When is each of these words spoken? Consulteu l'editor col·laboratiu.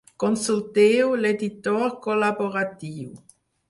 Consulteu 0.23 1.13
l'editor 1.21 1.87
col·laboratiu. 2.09 3.11